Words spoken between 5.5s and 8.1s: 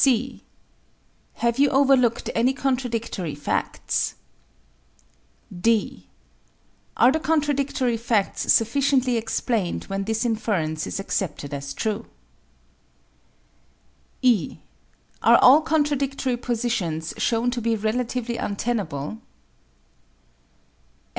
(d) Are the contradictory